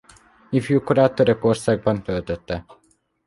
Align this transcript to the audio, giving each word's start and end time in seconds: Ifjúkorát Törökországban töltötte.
Ifjúkorát 0.49 1.15
Törökországban 1.15 2.01
töltötte. 2.03 2.65